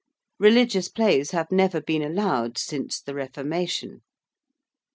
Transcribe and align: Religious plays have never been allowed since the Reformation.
Religious 0.39 0.89
plays 0.89 1.29
have 1.29 1.51
never 1.51 1.79
been 1.79 2.01
allowed 2.01 2.57
since 2.57 2.99
the 2.99 3.13
Reformation. 3.13 4.01